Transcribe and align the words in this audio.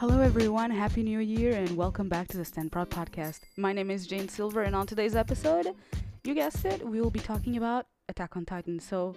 Hello, 0.00 0.20
everyone. 0.20 0.70
Happy 0.70 1.02
New 1.02 1.18
Year, 1.18 1.56
and 1.56 1.76
welcome 1.76 2.08
back 2.08 2.28
to 2.28 2.36
the 2.36 2.44
Stand 2.44 2.70
Proud 2.70 2.88
podcast. 2.88 3.40
My 3.56 3.72
name 3.72 3.90
is 3.90 4.06
Jane 4.06 4.28
Silver, 4.28 4.62
and 4.62 4.76
on 4.76 4.86
today's 4.86 5.16
episode, 5.16 5.74
you 6.22 6.34
guessed 6.34 6.64
it, 6.64 6.86
we 6.86 7.00
will 7.00 7.10
be 7.10 7.18
talking 7.18 7.56
about 7.56 7.86
Attack 8.08 8.36
on 8.36 8.44
Titan. 8.44 8.78
So 8.78 9.16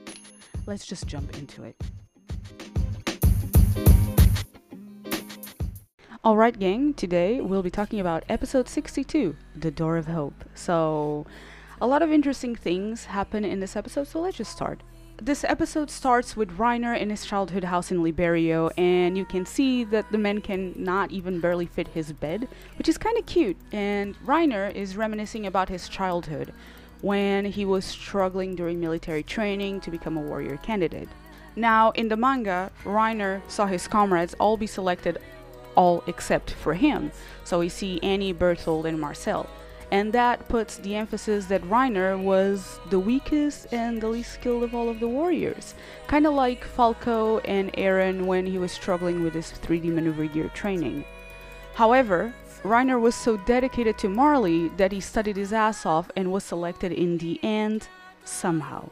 let's 0.65 0.87
just 0.87 1.05
jump 1.05 1.37
into 1.37 1.63
it. 1.63 1.79
Alright, 6.25 6.57
gang, 6.57 6.95
today 6.95 7.41
we'll 7.41 7.61
be 7.61 7.69
talking 7.69 7.99
about 7.99 8.23
episode 8.27 8.67
62 8.67 9.35
The 9.55 9.69
Door 9.69 9.97
of 9.97 10.07
Hope. 10.07 10.45
So, 10.55 11.27
a 11.79 11.85
lot 11.85 12.01
of 12.01 12.11
interesting 12.11 12.55
things 12.55 13.05
happen 13.05 13.45
in 13.45 13.59
this 13.59 13.75
episode, 13.75 14.07
so 14.07 14.19
let's 14.19 14.37
just 14.37 14.51
start. 14.51 14.81
This 15.23 15.43
episode 15.43 15.91
starts 15.91 16.35
with 16.35 16.57
Reiner 16.57 16.99
in 16.99 17.11
his 17.11 17.27
childhood 17.27 17.65
house 17.65 17.91
in 17.91 17.99
Liberio, 17.99 18.71
and 18.75 19.15
you 19.15 19.23
can 19.23 19.45
see 19.45 19.83
that 19.83 20.11
the 20.11 20.17
man 20.17 20.41
can 20.41 20.73
not 20.75 21.11
even 21.11 21.39
barely 21.39 21.67
fit 21.67 21.89
his 21.89 22.11
bed, 22.11 22.47
which 22.79 22.89
is 22.89 22.97
kind 22.97 23.15
of 23.19 23.27
cute. 23.27 23.55
And 23.71 24.15
Reiner 24.25 24.73
is 24.73 24.97
reminiscing 24.97 25.45
about 25.45 25.69
his 25.69 25.87
childhood 25.87 26.51
when 27.01 27.45
he 27.45 27.65
was 27.65 27.85
struggling 27.85 28.55
during 28.55 28.79
military 28.79 29.21
training 29.21 29.81
to 29.81 29.91
become 29.91 30.17
a 30.17 30.21
warrior 30.21 30.57
candidate. 30.57 31.09
Now, 31.55 31.91
in 31.91 32.07
the 32.07 32.17
manga, 32.17 32.71
Reiner 32.83 33.43
saw 33.47 33.67
his 33.67 33.87
comrades 33.87 34.33
all 34.39 34.57
be 34.57 34.65
selected, 34.65 35.19
all 35.75 36.03
except 36.07 36.49
for 36.49 36.73
him. 36.73 37.11
So 37.43 37.59
we 37.59 37.69
see 37.69 37.99
Annie, 38.01 38.33
Berthold, 38.33 38.87
and 38.87 38.99
Marcel 38.99 39.47
and 39.91 40.13
that 40.13 40.47
puts 40.47 40.77
the 40.77 40.95
emphasis 40.95 41.45
that 41.45 41.61
Reiner 41.63 42.17
was 42.17 42.79
the 42.89 42.99
weakest 42.99 43.67
and 43.73 44.01
the 44.01 44.07
least 44.07 44.33
skilled 44.33 44.63
of 44.63 44.73
all 44.73 44.87
of 44.87 45.01
the 45.01 45.07
warriors. 45.07 45.75
Kind 46.07 46.25
of 46.25 46.33
like 46.33 46.63
Falco 46.63 47.39
and 47.39 47.73
Eren 47.73 48.25
when 48.25 48.45
he 48.45 48.57
was 48.57 48.71
struggling 48.71 49.21
with 49.21 49.33
his 49.33 49.51
3D 49.51 49.93
maneuver 49.93 50.25
gear 50.25 50.49
training. 50.53 51.03
However, 51.73 52.33
Reiner 52.63 53.01
was 53.01 53.15
so 53.15 53.37
dedicated 53.37 53.97
to 53.97 54.09
Marley 54.09 54.69
that 54.77 54.91
he 54.91 55.01
studied 55.01 55.35
his 55.35 55.51
ass 55.51 55.85
off 55.85 56.09
and 56.15 56.31
was 56.31 56.43
selected 56.43 56.91
in 56.91 57.17
the 57.17 57.39
end 57.43 57.87
somehow. 58.23 58.89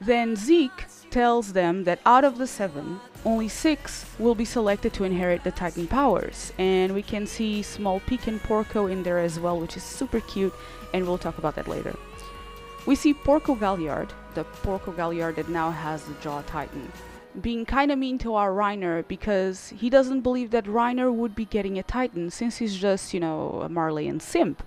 Then 0.00 0.36
Zeke 0.36 0.86
tells 1.10 1.52
them 1.52 1.84
that 1.84 2.00
out 2.06 2.24
of 2.24 2.38
the 2.38 2.46
seven, 2.46 3.00
only 3.24 3.48
six 3.48 4.06
will 4.18 4.34
be 4.34 4.44
selected 4.44 4.92
to 4.94 5.04
inherit 5.04 5.42
the 5.42 5.50
Titan 5.50 5.86
powers. 5.86 6.52
And 6.58 6.94
we 6.94 7.02
can 7.02 7.26
see 7.26 7.62
small 7.62 8.00
Pieck 8.00 8.26
and 8.26 8.40
Porco 8.42 8.86
in 8.86 9.02
there 9.02 9.18
as 9.18 9.40
well, 9.40 9.58
which 9.58 9.76
is 9.76 9.82
super 9.82 10.20
cute, 10.20 10.54
and 10.94 11.06
we'll 11.06 11.18
talk 11.18 11.38
about 11.38 11.56
that 11.56 11.68
later. 11.68 11.96
We 12.86 12.94
see 12.94 13.12
Porco 13.12 13.54
Galliard, 13.54 14.12
the 14.34 14.44
Porco 14.44 14.92
Galliard 14.92 15.36
that 15.36 15.48
now 15.48 15.70
has 15.70 16.04
the 16.04 16.14
Jaw 16.22 16.42
Titan, 16.42 16.90
being 17.40 17.66
kinda 17.66 17.96
mean 17.96 18.18
to 18.18 18.34
our 18.34 18.50
Reiner 18.50 19.06
because 19.06 19.74
he 19.76 19.90
doesn't 19.90 20.22
believe 20.22 20.50
that 20.52 20.64
Reiner 20.64 21.12
would 21.12 21.34
be 21.34 21.44
getting 21.44 21.78
a 21.78 21.82
Titan 21.82 22.30
since 22.30 22.58
he's 22.58 22.76
just, 22.76 23.12
you 23.12 23.20
know, 23.20 23.60
a 23.62 23.68
Marleyan 23.68 24.20
simp, 24.20 24.62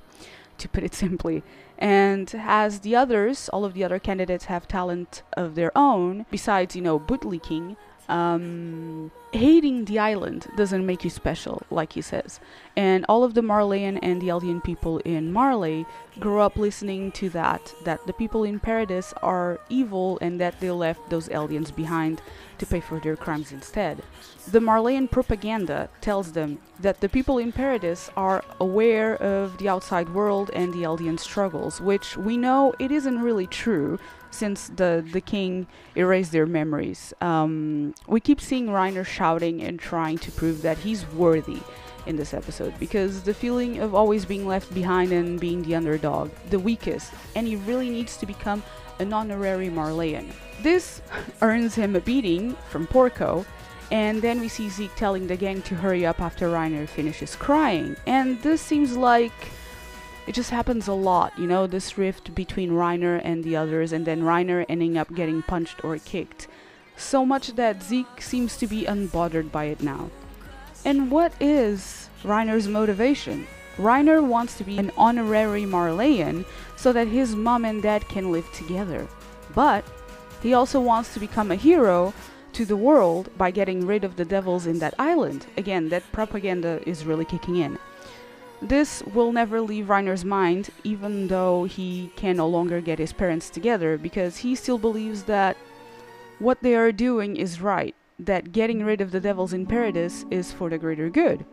to 0.62 0.70
put 0.70 0.84
it 0.84 0.94
simply. 1.06 1.44
And 1.78 2.34
as 2.38 2.81
the 2.81 2.95
others, 2.95 3.50
all 3.50 3.66
of 3.66 3.73
the 3.73 3.84
other 3.84 4.00
candidates 4.00 4.45
have 4.45 4.67
talent 4.67 5.23
of 5.34 5.56
their 5.56 5.72
own, 5.76 6.26
besides, 6.30 6.76
you 6.76 6.81
know, 6.81 7.00
bootlicking, 7.00 7.76
um, 8.09 9.12
hating 9.32 9.86
the 9.86 9.98
island 9.98 10.48
doesn't 10.58 10.86
make 10.86 11.04
you 11.04 11.09
special, 11.09 11.64
like 11.70 11.94
he 11.94 12.02
says. 12.02 12.39
And 12.76 13.06
all 13.08 13.23
of 13.23 13.34
the 13.34 13.42
Marleyan 13.42 13.98
and 14.02 14.22
the 14.22 14.28
Eldian 14.28 14.64
people 14.64 15.00
in 15.00 15.32
Marley 15.32 15.86
grew 16.20 16.40
up 16.40 16.58
listening 16.58 17.12
to 17.14 17.30
that, 17.30 17.73
that 17.84 18.06
the 18.06 18.14
people 18.14 18.44
in 18.44 18.59
Paradis 18.59 19.14
are 19.22 19.59
evil 19.70 20.17
and 20.22 20.40
that 20.40 20.59
they 20.59 20.72
left 20.72 21.09
those 21.09 21.30
Eldians 21.30 21.76
behind 21.76 22.22
to 22.58 22.66
pay 22.66 22.80
for 22.80 23.00
their 23.00 23.16
crimes 23.16 23.52
instead. 23.52 24.04
The 24.48 24.59
Marleyan 24.59 25.09
propaganda 25.09 25.89
tells 26.02 26.34
them 26.34 26.59
that 26.80 27.00
the 27.02 27.09
people 27.09 27.38
in 27.38 27.52
Paradis 27.52 28.09
are 28.16 28.44
aware 28.59 29.16
of 29.17 29.58
the 29.58 29.70
outside 29.70 30.14
world 30.14 30.52
and 30.54 30.73
the 30.73 30.83
Eldian 30.83 31.20
struggles, 31.20 31.80
which 31.82 32.17
we 32.17 32.38
know 32.38 32.73
it 32.80 32.92
isn't 32.92 33.21
really 33.21 33.48
true 33.48 34.00
since 34.32 34.70
the 34.70 35.05
the 35.11 35.21
king 35.21 35.67
erased 35.95 36.32
their 36.32 36.45
memories. 36.45 37.14
Um, 37.20 37.94
we 38.08 38.20
keep 38.20 38.39
seeing 38.39 38.67
Reiner 38.67 39.05
shouting 39.05 39.61
and 39.61 39.80
trying 39.80 40.17
to 40.20 40.32
prove 40.32 40.61
that 40.61 40.80
he's 40.80 41.05
worthy 41.05 41.60
in 42.06 42.16
this 42.16 42.34
episode 42.34 42.73
because 42.80 43.23
the 43.23 43.34
feeling 43.34 43.80
of 43.80 43.94
always 43.94 44.26
being 44.26 44.48
left 44.48 44.73
behind 44.73 45.12
and 45.12 45.39
being 45.39 45.62
the 45.64 45.76
underdog, 45.76 46.30
the 46.50 46.60
weakest, 46.60 47.12
and 47.36 47.48
he 47.48 47.56
really 47.56 47.89
needs 47.89 48.17
to 48.17 48.26
become 48.26 48.64
an 49.00 49.14
honorary 49.14 49.70
Marleyan. 49.70 50.32
This 50.62 51.02
earns 51.42 51.76
him 51.76 51.95
a 51.95 52.02
beating 52.02 52.56
from 52.70 52.88
Porco. 52.88 53.45
And 53.92 54.22
then 54.22 54.39
we 54.39 54.48
see 54.48 54.70
Zeke 54.70 54.95
telling 54.95 55.28
the 55.28 55.36
gang 55.36 55.62
to 55.64 55.76
hurry 55.76 56.06
up 56.06 56.22
after 56.22 56.48
Reiner 56.48 56.88
finishes 56.88 57.36
crying. 57.36 57.98
And 58.08 58.42
this 58.42 58.62
seems 58.62 58.95
like 58.95 59.33
it 60.28 60.33
just 60.33 60.50
happens 60.50 60.88
a 60.88 60.94
lot, 60.94 61.38
you 61.38 61.45
know, 61.45 61.68
this 61.68 61.98
rift 61.98 62.33
between 62.33 62.72
Reiner 62.72 63.20
and 63.22 63.44
the 63.44 63.58
others, 63.58 63.92
and 63.92 64.06
then 64.06 64.22
Reiner 64.22 64.66
ending 64.70 64.98
up 64.98 65.14
getting 65.14 65.42
punched 65.42 65.83
or 65.83 65.98
kicked. 65.98 66.48
So 66.95 67.26
much 67.26 67.56
that 67.56 67.83
Zeke 67.83 68.22
seems 68.22 68.56
to 68.58 68.68
be 68.68 68.86
unbothered 68.86 69.52
by 69.52 69.66
it 69.66 69.82
now. 69.82 70.10
And 70.83 71.11
what 71.11 71.33
is 71.39 72.09
Reiner's 72.23 72.67
motivation? 72.67 73.47
Reiner 73.77 74.23
wants 74.25 74.58
to 74.58 74.64
be 74.64 74.77
an 74.77 74.92
honorary 74.97 75.64
Marleyan 75.64 76.45
so 76.75 76.92
that 76.92 77.08
his 77.08 77.36
mom 77.36 77.65
and 77.65 77.81
dad 77.81 78.08
can 78.09 78.31
live 78.31 78.52
together. 78.52 79.08
But 79.53 79.86
he 80.41 80.53
also 80.53 80.80
wants 80.80 81.14
to 81.14 81.20
become 81.20 81.52
a 81.52 81.55
hero 81.55 82.14
to 82.53 82.65
the 82.65 82.75
world 82.75 83.30
by 83.37 83.52
getting 83.52 83.86
rid 83.86 84.03
of 84.03 84.15
the 84.15 84.25
devils 84.25 84.67
in 84.67 84.80
that 84.80 84.93
island. 84.99 85.45
Again, 85.55 85.89
that 85.89 86.11
propaganda 86.11 86.81
is 86.87 87.05
really 87.05 87.25
kicking 87.25 87.58
in. 87.58 87.77
This 88.61 89.02
will 89.03 89.31
never 89.31 89.61
leave 89.61 89.86
Reiner's 89.86 90.25
mind, 90.25 90.70
even 90.83 91.27
though 91.27 91.64
he 91.64 92.11
can 92.15 92.37
no 92.37 92.47
longer 92.47 92.81
get 92.81 92.99
his 92.99 93.14
parents 93.14 93.49
together, 93.49 93.97
because 93.97 94.37
he 94.37 94.53
still 94.53 94.77
believes 94.77 95.23
that 95.23 95.58
what 96.39 96.61
they 96.61 96.75
are 96.75 96.91
doing 96.91 97.37
is 97.37 97.61
right, 97.61 97.95
that 98.26 98.52
getting 98.52 98.83
rid 98.83 99.02
of 99.02 99.11
the 99.11 99.20
devils 99.20 99.54
in 99.54 99.65
Paradis 99.65 100.26
is 100.32 100.52
for 100.52 100.70
the 100.70 100.77
greater 100.77 101.09
good. 101.09 101.45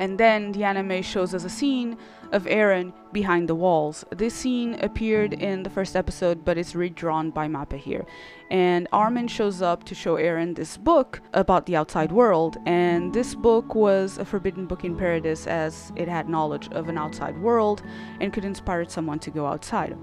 And 0.00 0.18
then 0.18 0.52
the 0.52 0.64
anime 0.64 1.02
shows 1.02 1.34
us 1.34 1.44
a 1.44 1.50
scene 1.50 1.96
of 2.30 2.44
Eren 2.44 2.92
behind 3.12 3.48
the 3.48 3.54
walls. 3.54 4.04
This 4.16 4.34
scene 4.34 4.74
appeared 4.80 5.32
in 5.32 5.64
the 5.64 5.70
first 5.70 5.96
episode, 5.96 6.44
but 6.44 6.56
it's 6.56 6.76
redrawn 6.76 7.30
by 7.30 7.48
Mappa 7.48 7.78
here. 7.78 8.06
And 8.50 8.86
Armin 8.92 9.26
shows 9.26 9.60
up 9.60 9.82
to 9.84 9.94
show 9.94 10.16
Eren 10.16 10.54
this 10.54 10.76
book 10.76 11.20
about 11.34 11.66
the 11.66 11.74
outside 11.74 12.12
world. 12.12 12.58
And 12.64 13.12
this 13.12 13.34
book 13.34 13.74
was 13.74 14.18
a 14.18 14.24
forbidden 14.24 14.66
book 14.66 14.84
in 14.84 14.96
Paradis 14.96 15.46
as 15.46 15.92
it 15.96 16.06
had 16.06 16.28
knowledge 16.28 16.68
of 16.68 16.88
an 16.88 16.98
outside 16.98 17.36
world 17.38 17.82
and 18.20 18.32
could 18.32 18.44
inspire 18.44 18.88
someone 18.88 19.18
to 19.20 19.30
go 19.30 19.46
outside. 19.46 19.96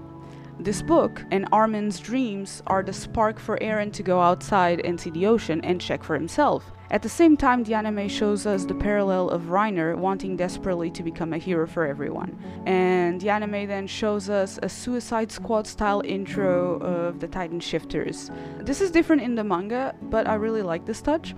This 0.58 0.80
book 0.80 1.22
and 1.30 1.46
Armin's 1.52 2.00
dreams 2.00 2.62
are 2.66 2.82
the 2.82 2.92
spark 2.92 3.38
for 3.38 3.58
Eren 3.58 3.92
to 3.92 4.02
go 4.02 4.20
outside 4.20 4.80
and 4.80 4.98
see 4.98 5.10
the 5.10 5.26
ocean 5.26 5.60
and 5.62 5.80
check 5.80 6.02
for 6.02 6.14
himself. 6.14 6.72
At 6.90 7.02
the 7.02 7.08
same 7.10 7.36
time, 7.36 7.62
the 7.64 7.74
anime 7.74 8.08
shows 8.08 8.46
us 8.46 8.64
the 8.64 8.74
parallel 8.74 9.28
of 9.28 9.42
Reiner 9.42 9.96
wanting 9.96 10.36
desperately 10.36 10.90
to 10.92 11.02
become 11.02 11.32
a 11.32 11.38
hero 11.38 11.66
for 11.66 11.84
everyone. 11.84 12.38
And 12.64 13.20
the 13.20 13.28
anime 13.28 13.66
then 13.66 13.86
shows 13.86 14.30
us 14.30 14.58
a 14.62 14.68
Suicide 14.68 15.30
Squad 15.30 15.66
style 15.66 16.00
intro 16.04 16.78
of 16.78 17.20
the 17.20 17.28
Titan 17.28 17.60
Shifters. 17.60 18.30
This 18.60 18.80
is 18.80 18.90
different 18.90 19.22
in 19.22 19.34
the 19.34 19.44
manga, 19.44 19.94
but 20.02 20.26
I 20.26 20.34
really 20.34 20.62
like 20.62 20.86
this 20.86 21.02
touch. 21.02 21.34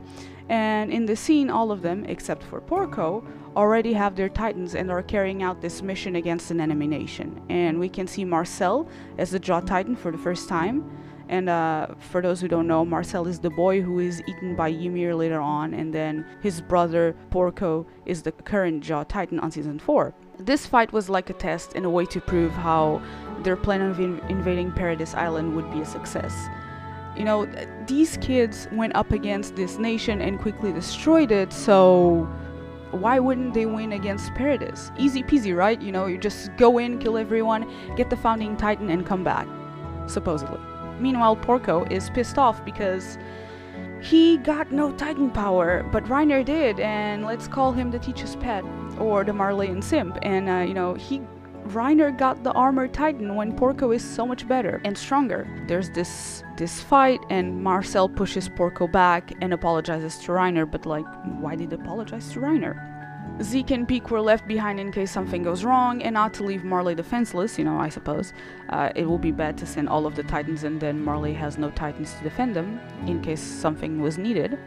And 0.49 0.91
in 0.91 1.07
the 1.07 1.17
scene, 1.17 1.51
all 1.51 1.71
of 1.71 1.83
them, 1.83 2.05
except 2.07 2.43
for 2.43 2.61
Porco, 2.61 3.25
already 3.57 3.93
have 3.93 4.17
their 4.17 4.29
titans 4.29 4.75
and 4.75 4.91
are 4.91 5.03
carrying 5.03 5.43
out 5.43 5.61
this 5.61 5.83
mission 5.83 6.17
against 6.17 6.51
an 6.51 6.61
enemy 6.61 6.87
nation. 6.87 7.43
And 7.49 7.79
we 7.79 7.89
can 7.89 8.07
see 8.07 8.25
Marcel 8.25 8.89
as 9.19 9.31
the 9.31 9.39
Jaw 9.39 9.61
Titan 9.61 9.97
for 9.97 10.11
the 10.11 10.19
first 10.19 10.49
time. 10.49 10.91
And 11.29 11.51
uh, 11.51 11.89
for 11.99 12.23
those 12.23 12.41
who 12.41 12.49
don't 12.49 12.67
know, 12.67 12.85
Marcel 12.85 13.27
is 13.27 13.39
the 13.39 13.51
boy 13.51 13.83
who 13.83 13.99
is 13.99 14.23
eaten 14.27 14.57
by 14.57 14.69
Ymir 14.69 15.15
later 15.15 15.41
on, 15.41 15.75
and 15.75 15.93
then 15.93 16.25
his 16.43 16.63
brother 16.63 17.15
Porco 17.31 17.87
is 18.07 18.23
the 18.23 18.33
current 18.33 18.83
Jaw 18.83 19.05
Titan 19.05 19.39
on 19.39 19.51
season 19.51 19.79
4. 19.79 20.15
This 20.39 20.67
fight 20.67 20.91
was 20.93 21.11
like 21.11 21.29
a 21.29 21.35
test 21.35 21.75
and 21.75 21.85
a 21.85 21.91
way 21.91 22.07
to 22.07 22.21
prove 22.21 22.53
how 22.53 23.03
their 23.43 23.57
plan 23.57 23.83
of 23.83 24.01
in- 24.01 24.21
invading 24.31 24.73
Paradis 24.73 25.15
Island 25.15 25.55
would 25.55 25.71
be 25.71 25.81
a 25.81 25.85
success. 25.85 26.33
You 27.19 27.25
know, 27.25 27.49
these 27.87 28.17
kids 28.19 28.69
went 28.71 28.95
up 28.95 29.11
against 29.11 29.57
this 29.57 29.77
nation 29.77 30.21
and 30.21 30.39
quickly 30.39 30.73
destroyed 30.73 31.33
it, 31.33 31.53
so 31.53 32.29
why 32.93 33.19
wouldn't 33.19 33.55
they 33.55 33.67
win 33.67 33.93
against 33.93 34.33
Paradis? 34.35 34.93
Easy 34.97 35.23
peasy, 35.23 35.55
right? 35.55 35.83
You 35.83 35.91
know, 35.93 36.07
you 36.07 36.17
just 36.17 36.57
go 36.57 36.79
in, 36.79 36.99
kill 37.01 37.19
everyone, 37.19 37.69
get 37.97 38.09
the 38.09 38.17
founding 38.17 38.57
titan, 38.57 38.89
and 38.89 39.05
come 39.05 39.25
back. 39.25 39.49
Supposedly. 40.07 40.61
Meanwhile, 41.01 41.37
Porco 41.37 41.85
is 41.91 42.09
pissed 42.11 42.39
off 42.39 42.65
because 42.65 43.19
he 44.01 44.37
got 44.39 44.71
no 44.71 44.93
Titan 44.93 45.31
power, 45.31 45.85
but 45.93 46.05
Reiner 46.05 46.45
did, 46.45 46.79
and 46.81 47.25
let's 47.27 47.49
call 47.49 47.73
him 47.73 47.91
the 47.91 47.99
teacher's 47.99 48.37
pet 48.37 48.65
or 48.99 49.25
the 49.25 49.33
Marleyan 49.33 49.83
simp. 49.83 50.19
And 50.23 50.49
uh, 50.49 50.65
you 50.67 50.75
know, 50.75 50.95
he 50.95 51.21
Reiner 51.75 52.17
got 52.17 52.43
the 52.43 52.53
armored 52.53 52.95
Titan 52.95 53.35
when 53.35 53.55
Porco 53.55 53.91
is 53.91 54.03
so 54.03 54.27
much 54.27 54.49
better 54.49 54.81
and 54.85 54.97
stronger. 54.97 55.47
There's 55.67 55.91
this 55.91 56.43
this 56.57 56.81
fight, 56.81 57.21
and 57.31 57.63
Marcel 57.63 58.09
pushes 58.09 58.49
Porco 58.49 58.87
back 58.89 59.33
and 59.43 59.53
apologizes 59.53 60.17
to 60.19 60.33
Reiner. 60.33 60.69
But 60.71 60.87
like, 60.87 61.07
why 61.41 61.57
did 61.57 61.71
he 61.71 61.77
apologize 61.77 62.33
to 62.33 62.41
Reiner? 62.41 62.85
Zeke 63.43 63.71
and 63.71 63.87
Pieck 63.87 64.11
were 64.11 64.21
left 64.21 64.49
behind 64.49 64.81
in 64.81 64.91
case 64.91 65.13
something 65.13 65.43
goes 65.43 65.63
wrong, 65.63 66.03
and 66.03 66.15
not 66.15 66.35
to 66.35 66.43
leave 66.43 66.65
Marley 66.65 66.95
defenseless, 66.95 67.59
you 67.59 67.65
know, 67.65 67.79
I 67.79 67.89
suppose. 67.89 68.33
Uh, 68.71 68.91
it 68.97 69.07
will 69.07 69.19
be 69.19 69.31
bad 69.31 69.57
to 69.59 69.67
send 69.67 69.89
all 69.89 70.07
of 70.07 70.17
the 70.17 70.23
Titans 70.23 70.65
and 70.65 70.81
then 70.81 71.05
Marley 71.05 71.35
has 71.35 71.59
no 71.59 71.71
Titans 71.71 72.15
to 72.15 72.25
defend 72.25 72.57
them 72.57 72.81
in 73.07 73.21
case 73.23 73.41
something 73.41 74.01
was 74.01 74.19
needed. 74.19 74.59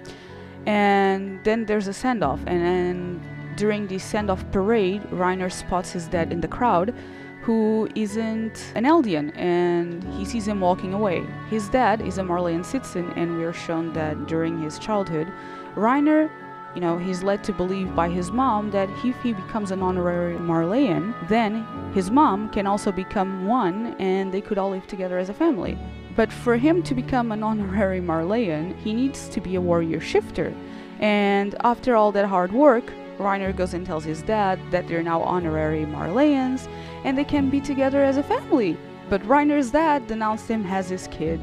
And 0.68 1.44
then 1.44 1.66
there's 1.66 1.88
a 1.88 1.94
send 1.94 2.24
off, 2.24 2.40
and 2.46 2.62
then 2.62 3.31
during 3.56 3.88
the 3.88 4.00
send 4.00 4.30
off 4.30 4.50
parade, 4.52 5.02
Reiner 5.12 5.52
spots 5.52 5.92
his 5.92 6.08
dad 6.08 6.32
in 6.32 6.42
the 6.42 6.48
crowd, 6.48 6.94
who 7.42 7.90
isn't 7.96 8.72
an 8.76 8.86
Eldian, 8.86 9.36
and 9.36 10.04
he 10.14 10.26
sees 10.26 10.48
him 10.48 10.60
walking 10.60 10.94
away. 10.94 11.26
His 11.50 11.70
dad 11.70 12.02
is 12.02 12.18
a 12.18 12.24
Marleyan 12.24 12.64
citizen, 12.64 13.12
and 13.16 13.38
we 13.38 13.44
are 13.44 13.54
shown 13.54 13.94
that 13.94 14.28
during 14.28 14.62
his 14.62 14.78
childhood, 14.78 15.32
Reiner 15.76 16.30
you 16.76 16.80
know, 16.80 16.98
he's 16.98 17.22
led 17.22 17.44
to 17.44 17.54
believe 17.54 17.94
by 17.96 18.10
his 18.10 18.32
mom 18.32 18.72
that 18.72 18.90
if 19.04 19.22
he 19.22 19.34
becomes 19.34 19.72
an 19.72 19.82
honorary 19.82 20.38
Marleyan, 20.38 21.14
then 21.28 21.66
his 21.94 22.10
mom 22.10 22.50
can 22.50 22.66
also 22.66 22.92
become 22.92 23.46
one 23.46 23.96
and 24.00 24.34
they 24.34 24.42
could 24.42 24.58
all 24.58 24.70
live 24.70 24.88
together 24.88 25.18
as 25.18 25.30
a 25.30 25.34
family. 25.34 25.78
But 26.16 26.32
for 26.32 26.58
him 26.58 26.82
to 26.84 26.96
become 26.96 27.32
an 27.32 27.44
honorary 27.50 28.00
Marleyan, 28.00 28.78
he 28.78 28.94
needs 28.94 29.28
to 29.30 29.42
be 29.42 29.56
a 29.56 29.62
warrior 29.62 30.00
shifter. 30.00 30.54
And 31.00 31.56
after 31.64 31.96
all 31.96 32.12
that 32.14 32.26
hard 32.26 32.52
work, 32.52 32.94
Reiner 33.22 33.56
goes 33.56 33.74
and 33.74 33.86
tells 33.86 34.04
his 34.04 34.22
dad 34.22 34.60
that 34.72 34.88
they're 34.88 35.04
now 35.04 35.22
honorary 35.22 35.86
Marleyans 35.86 36.68
and 37.06 37.18
they 37.18 37.24
can 37.24 37.50
be 37.50 37.62
together 37.62 38.04
as 38.04 38.18
a 38.18 38.24
family. 38.24 38.78
But 39.10 39.22
Reiner's 39.24 39.72
dad 39.72 40.08
denounced 40.08 40.48
him 40.50 40.66
as 40.66 40.90
his 40.90 41.08
kid 41.08 41.40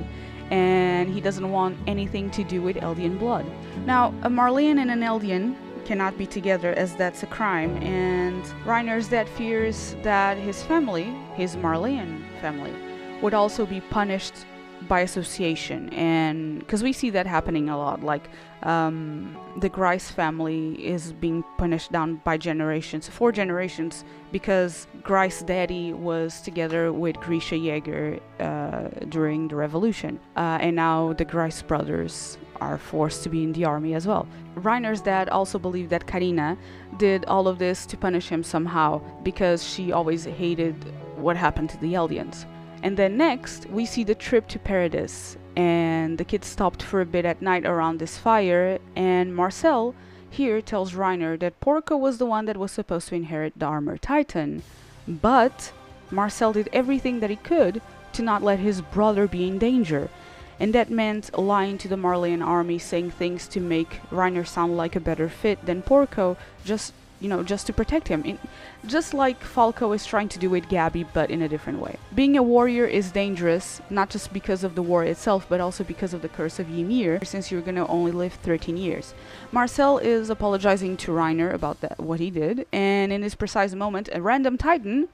and 0.51 1.09
he 1.09 1.21
doesn't 1.21 1.51
want 1.51 1.79
anything 1.87 2.31
to 2.31 2.45
do 2.45 2.63
with 2.63 2.77
Eldian 2.77 3.19
blood. 3.19 3.47
Now, 3.87 4.15
a 4.23 4.31
Marleyan 4.31 4.79
and 4.79 4.91
an 4.91 5.01
Eldian 5.01 5.57
cannot 5.85 6.19
be 6.19 6.27
together 6.27 6.73
as 6.75 6.95
that's 6.97 7.23
a 7.23 7.27
crime, 7.27 7.77
and 7.83 8.43
Reiner's 8.65 9.09
dad 9.09 9.29
fears 9.29 9.97
that 10.03 10.37
his 10.37 10.63
family, 10.63 11.15
his 11.35 11.57
Marleyan 11.57 12.25
family, 12.41 12.75
would 13.23 13.35
also 13.35 13.65
be 13.65 13.81
punished 13.81 14.35
by 14.87 15.01
association 15.01 15.89
and 15.91 16.61
because 16.61 16.83
we 16.83 16.93
see 16.93 17.11
that 17.11 17.27
happening 17.27 17.69
a 17.69 17.77
lot 17.77 18.03
like 18.03 18.29
um, 18.63 19.37
the 19.59 19.69
Grice 19.69 20.11
family 20.11 20.75
is 20.85 21.13
being 21.13 21.45
punished 21.57 21.91
down 21.91 22.17
by 22.25 22.37
generations 22.37 23.09
four 23.09 23.33
generations 23.33 24.05
because 24.31 24.87
Grice 25.03 25.43
daddy 25.43 25.93
was 25.93 26.41
together 26.41 26.93
with 26.93 27.17
Grisha 27.17 27.57
Jaeger 27.57 28.21
uh, 28.41 28.89
during 29.09 29.49
the 29.49 29.57
revolution 29.57 30.21
uh, 30.37 30.59
and 30.61 30.77
now 30.77 31.13
the 31.15 31.25
Grice 31.25 31.63
brothers 31.63 32.39
are 32.61 32.79
forced 32.79 33.23
to 33.23 33.29
be 33.29 33.45
in 33.45 33.53
the 33.53 33.65
army 33.65 33.95
as 33.95 34.07
well. 34.07 34.27
Reiner's 34.57 35.01
dad 35.01 35.29
also 35.29 35.59
believed 35.59 35.91
that 35.91 36.07
Karina 36.07 36.57
did 36.97 37.25
all 37.27 37.47
of 37.47 37.59
this 37.59 37.87
to 37.87 37.97
punish 37.97 38.29
him 38.29 38.43
somehow 38.43 39.01
because 39.23 39.63
she 39.63 39.93
always 39.93 40.25
hated 40.25 40.75
what 41.17 41.37
happened 41.37 41.71
to 41.71 41.79
the 41.79 41.95
Eldians. 41.95 42.47
And 42.83 42.97
then 42.97 43.17
next, 43.17 43.67
we 43.71 43.85
see 43.87 44.05
the 44.05 44.15
trip 44.15 44.47
to 44.49 44.59
Paradis. 44.59 45.37
and 45.59 46.19
the 46.19 46.25
kids 46.25 46.47
stopped 46.47 46.85
for 46.85 47.01
a 47.01 47.05
bit 47.07 47.25
at 47.25 47.43
night 47.43 47.67
around 47.67 47.99
this 47.99 48.17
fire, 48.17 48.79
and 48.95 49.35
Marcel 49.35 49.93
here 50.31 50.61
tells 50.61 50.93
Reiner 50.93 51.37
that 51.41 51.59
Porco 51.59 51.97
was 51.97 52.19
the 52.19 52.27
one 52.27 52.45
that 52.45 52.57
was 52.57 52.71
supposed 52.71 53.09
to 53.09 53.17
inherit 53.17 53.59
the 53.59 53.67
armor 53.67 53.99
titan. 53.99 54.63
But 55.09 55.73
Marcel 56.13 56.53
did 56.53 56.69
everything 56.73 57.19
that 57.19 57.31
he 57.31 57.37
could 57.37 57.83
to 58.13 58.23
not 58.23 58.45
let 58.45 58.61
his 58.61 58.81
brother 58.81 59.27
be 59.27 59.49
in 59.49 59.59
danger. 59.59 60.11
And 60.61 60.73
that 60.75 60.91
meant 60.91 61.37
lying 61.37 61.77
to 61.79 61.89
the 61.89 61.97
Marleyan 61.97 62.43
army, 62.43 62.79
saying 62.79 63.11
things 63.11 63.49
to 63.49 63.61
make 63.61 64.01
Reiner 64.11 64.47
sound 64.47 64.77
like 64.77 64.95
a 64.95 65.01
better 65.01 65.29
fit 65.29 65.67
than 65.67 65.83
Porco, 65.83 66.37
just 66.65 66.93
you 67.21 67.29
know, 67.29 67.43
just 67.43 67.67
to 67.67 67.73
protect 67.73 68.09
him. 68.09 68.23
In, 68.25 68.39
just 68.87 69.15
like 69.15 69.43
Falco 69.43 69.93
is 69.93 70.07
trying 70.07 70.29
to 70.31 70.39
do 70.39 70.49
with 70.51 70.65
Gabi, 70.65 71.07
but 71.13 71.31
in 71.31 71.43
a 71.43 71.49
different 71.49 71.81
way. 71.81 71.97
Being 72.15 72.37
a 72.37 72.43
warrior 72.43 72.85
is 72.85 73.11
dangerous, 73.11 73.81
not 73.91 74.11
just 74.11 74.33
because 74.33 74.65
of 74.65 74.75
the 74.75 74.83
war 74.83 75.05
itself, 75.05 75.47
but 75.49 75.61
also 75.61 75.85
because 75.85 76.15
of 76.15 76.23
the 76.23 76.29
curse 76.29 76.59
of 76.59 76.69
Ymir, 76.71 77.25
since 77.25 77.51
you're 77.51 77.61
gonna 77.61 77.87
only 77.87 78.13
live 78.13 78.35
13 78.35 78.77
years. 78.77 79.15
Marcel 79.53 79.99
is 79.99 80.31
apologizing 80.31 80.97
to 80.99 81.11
Reiner 81.11 81.53
about 81.53 81.81
that, 81.81 81.99
what 81.99 82.21
he 82.21 82.31
did, 82.31 82.67
and 82.73 83.13
in 83.13 83.21
this 83.21 83.35
precise 83.35 83.75
moment, 83.75 84.09
a 84.13 84.23
random 84.23 84.57
titan 84.57 85.09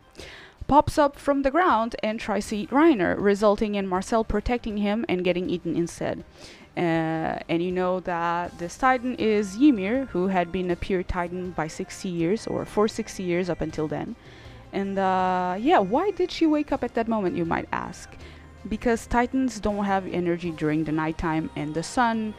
pops 0.67 0.97
up 0.97 1.19
from 1.19 1.43
the 1.43 1.51
ground 1.51 1.95
and 2.03 2.19
tries 2.19 2.49
to 2.49 2.57
eat 2.57 2.71
Reiner, 2.71 3.17
resulting 3.19 3.75
in 3.75 3.87
Marcel 3.87 4.25
protecting 4.25 4.79
him 4.79 5.05
and 5.09 5.25
getting 5.25 5.51
eaten 5.51 5.77
instead. 5.77 6.25
Uh, 6.77 7.39
and 7.49 7.63
you 7.63 7.71
know 7.71 8.01
that 8.01 8.59
this 8.59 8.77
titan 8.77 9.15
is 9.15 9.57
Ymir, 9.57 10.07
who 10.07 10.27
had 10.27 10.51
been 10.51 10.71
a 10.71 10.77
pure 10.77 11.05
titan 11.05 11.53
by 11.53 11.69
60 11.69 12.09
years, 12.09 12.47
or 12.47 12.65
for 12.65 12.89
60 12.89 13.23
years 13.23 13.49
up 13.49 13.61
until 13.61 13.87
then. 13.87 14.17
And 14.73 14.99
uh, 14.99 15.57
yeah, 15.59 15.79
why 15.79 16.11
did 16.11 16.33
she 16.33 16.47
wake 16.47 16.73
up 16.73 16.83
at 16.83 16.95
that 16.95 17.07
moment, 17.07 17.37
you 17.37 17.45
might 17.45 17.69
ask? 17.71 18.11
Because 18.69 19.07
titans 19.07 19.61
don't 19.61 19.85
have 19.85 20.07
energy 20.09 20.51
during 20.51 20.85
the 20.85 20.93
nighttime, 20.93 21.51
and 21.55 21.75
the 21.75 21.83
sun 21.83 22.35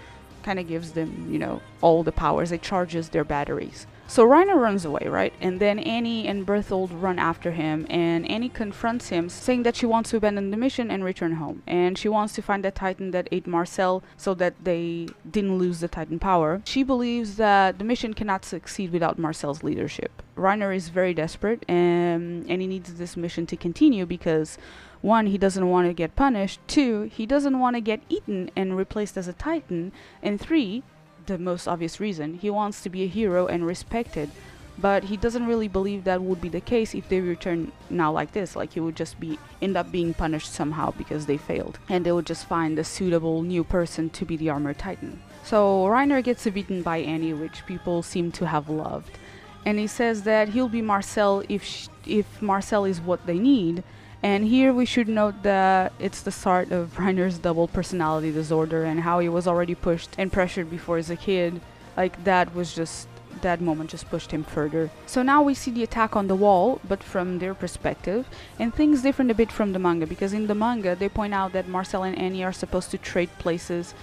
kind 0.45 0.59
of 0.59 0.67
gives 0.67 0.91
them, 0.91 1.27
you 1.29 1.39
know, 1.39 1.59
all 1.81 2.03
the 2.03 2.11
powers. 2.11 2.51
It 2.51 2.61
charges 2.61 3.09
their 3.09 3.23
batteries. 3.23 3.87
So 4.07 4.23
Reiner 4.27 4.55
runs 4.55 4.85
away, 4.85 5.07
right? 5.07 5.33
And 5.41 5.59
then 5.59 5.79
Annie 5.79 6.27
and 6.27 6.45
Berthold 6.45 6.91
run 6.91 7.17
after 7.17 7.51
him, 7.51 7.87
and 7.89 8.29
Annie 8.29 8.49
confronts 8.49 9.09
him, 9.09 9.29
saying 9.29 9.63
that 9.63 9.75
she 9.75 9.87
wants 9.87 10.11
to 10.11 10.17
abandon 10.17 10.51
the 10.51 10.57
mission 10.57 10.91
and 10.91 11.03
return 11.03 11.33
home. 11.33 11.63
And 11.65 11.97
she 11.97 12.07
wants 12.07 12.33
to 12.35 12.43
find 12.43 12.63
the 12.63 12.69
Titan 12.69 13.09
that 13.11 13.27
ate 13.31 13.47
Marcel 13.47 14.03
so 14.15 14.35
that 14.35 14.53
they 14.63 15.07
didn't 15.29 15.57
lose 15.57 15.79
the 15.79 15.87
Titan 15.87 16.19
power. 16.19 16.61
She 16.65 16.83
believes 16.83 17.37
that 17.37 17.79
the 17.79 17.83
mission 17.83 18.13
cannot 18.13 18.45
succeed 18.45 18.91
without 18.91 19.17
Marcel's 19.17 19.63
leadership. 19.63 20.21
Reiner 20.37 20.75
is 20.75 20.89
very 20.89 21.15
desperate, 21.15 21.65
and, 21.67 22.47
and 22.47 22.61
he 22.61 22.67
needs 22.67 22.93
this 22.93 23.17
mission 23.17 23.47
to 23.47 23.57
continue 23.57 24.05
because 24.05 24.59
one, 25.05 25.27
he 25.27 25.37
doesn't 25.37 25.69
want 25.69 25.87
to 25.87 25.93
get 25.93 26.15
punished. 26.15 26.59
Two, 26.67 27.03
he 27.13 27.27
doesn't 27.27 27.59
want 27.59 27.75
to 27.75 27.81
get 27.81 28.01
eaten 28.09 28.49
and 28.55 28.75
replaced 28.75 29.17
as 29.17 29.27
a 29.27 29.33
Titan. 29.33 29.91
And 30.23 30.41
three, 30.41 30.81
the 31.27 31.37
most 31.37 31.67
obvious 31.67 31.99
reason. 31.99 32.33
He 32.33 32.49
wants 32.49 32.81
to 32.81 32.89
be 32.89 33.03
a 33.03 33.07
hero 33.07 33.45
and 33.45 33.65
respected, 33.65 34.31
but 34.79 35.05
he 35.05 35.15
doesn't 35.15 35.45
really 35.45 35.67
believe 35.67 36.03
that 36.03 36.23
would 36.23 36.41
be 36.41 36.49
the 36.49 36.59
case 36.59 36.95
if 36.95 37.07
they 37.07 37.21
return 37.21 37.71
now 37.89 38.11
like 38.11 38.31
this. 38.31 38.55
Like 38.55 38.73
he 38.73 38.79
would 38.79 38.95
just 38.95 39.19
be 39.19 39.37
end 39.61 39.77
up 39.77 39.91
being 39.91 40.13
punished 40.13 40.51
somehow 40.51 40.91
because 40.91 41.27
they 41.27 41.37
failed, 41.37 41.77
and 41.87 42.03
they 42.05 42.11
would 42.11 42.25
just 42.25 42.47
find 42.47 42.77
a 42.79 42.83
suitable 42.83 43.43
new 43.43 43.63
person 43.63 44.09
to 44.09 44.25
be 44.25 44.35
the 44.37 44.49
armor 44.49 44.73
titan. 44.73 45.21
So 45.43 45.85
Reiner 45.85 46.23
gets 46.23 46.47
beaten 46.49 46.81
by 46.81 46.97
Annie, 46.97 47.33
which 47.33 47.65
people 47.67 48.01
seem 48.01 48.31
to 48.33 48.47
have 48.47 48.69
loved, 48.69 49.19
and 49.65 49.77
he 49.77 49.87
says 49.87 50.23
that 50.23 50.49
he'll 50.49 50.69
be 50.69 50.81
Marcel 50.81 51.43
if 51.47 51.89
if 52.05 52.41
Marcel 52.41 52.85
is 52.85 52.99
what 52.99 53.25
they 53.27 53.37
need, 53.37 53.83
and 54.25 54.43
here 54.43 54.73
we 54.73 54.87
should 54.87 55.07
note 55.07 55.43
that 55.43 55.93
it's 55.99 56.23
the 56.23 56.31
start 56.31 56.71
of 56.71 56.95
Reiner's 56.97 57.37
double 57.37 57.67
personality 57.67 58.31
disorder 58.31 58.83
and 58.83 59.01
how 59.01 59.19
he 59.19 59.29
was 59.29 59.45
already 59.45 59.75
pushed 59.75 60.15
and 60.17 60.33
pressured 60.33 60.67
before 60.71 60.97
as 60.97 61.11
a 61.11 61.15
kid. 61.15 61.61
Like 61.95 62.23
that 62.23 62.55
was 62.55 62.73
just 62.73 63.07
that 63.43 63.61
moment 63.61 63.91
just 63.91 64.09
pushed 64.09 64.31
him 64.31 64.43
further. 64.43 64.89
So 65.05 65.21
now 65.21 65.43
we 65.43 65.53
see 65.53 65.69
the 65.69 65.83
attack 65.83 66.15
on 66.15 66.25
the 66.25 66.33
wall, 66.33 66.81
but 66.89 67.03
from 67.03 67.37
their 67.37 67.53
perspective, 67.53 68.27
and 68.57 68.73
things 68.73 69.03
different 69.03 69.29
a 69.29 69.35
bit 69.35 69.51
from 69.51 69.73
the 69.73 69.77
manga 69.77 70.07
because 70.07 70.33
in 70.33 70.47
the 70.47 70.55
manga 70.55 70.95
they 70.95 71.07
point 71.07 71.35
out 71.35 71.53
that 71.53 71.67
Marcel 71.67 72.01
and 72.01 72.17
Annie 72.17 72.43
are 72.43 72.51
supposed 72.51 72.89
to 72.89 72.97
trade 72.97 73.29
places 73.37 73.93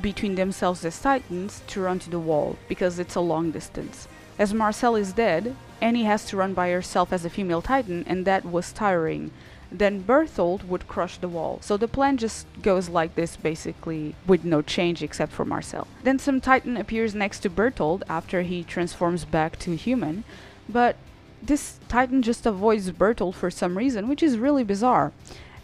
between 0.00 0.36
themselves 0.36 0.86
as 0.86 0.98
titans 0.98 1.60
to 1.66 1.82
run 1.82 1.98
to 1.98 2.08
the 2.08 2.18
wall 2.18 2.56
because 2.66 2.98
it's 2.98 3.14
a 3.14 3.20
long 3.20 3.50
distance. 3.50 4.08
As 4.38 4.54
Marcel 4.54 4.96
is 4.96 5.12
dead, 5.12 5.54
Annie 5.82 6.04
has 6.04 6.24
to 6.26 6.38
run 6.38 6.54
by 6.54 6.70
herself 6.70 7.12
as 7.12 7.26
a 7.26 7.30
female 7.30 7.60
titan, 7.60 8.04
and 8.06 8.24
that 8.24 8.46
was 8.46 8.72
tiring 8.72 9.32
then 9.70 10.02
Berthold 10.02 10.68
would 10.68 10.88
crush 10.88 11.18
the 11.18 11.28
wall. 11.28 11.58
So 11.62 11.76
the 11.76 11.88
plan 11.88 12.16
just 12.16 12.46
goes 12.62 12.88
like 12.88 13.14
this 13.14 13.36
basically 13.36 14.14
with 14.26 14.44
no 14.44 14.62
change 14.62 15.02
except 15.02 15.32
for 15.32 15.44
Marcel. 15.44 15.86
Then 16.02 16.18
some 16.18 16.40
Titan 16.40 16.76
appears 16.76 17.14
next 17.14 17.40
to 17.40 17.50
Berthold 17.50 18.04
after 18.08 18.42
he 18.42 18.62
transforms 18.62 19.24
back 19.24 19.58
to 19.60 19.76
human, 19.76 20.24
but 20.68 20.96
this 21.42 21.78
Titan 21.88 22.22
just 22.22 22.46
avoids 22.46 22.90
Berthold 22.90 23.36
for 23.36 23.50
some 23.50 23.76
reason, 23.76 24.08
which 24.08 24.22
is 24.22 24.38
really 24.38 24.64
bizarre. 24.64 25.12